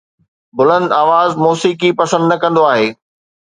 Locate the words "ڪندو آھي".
2.41-2.87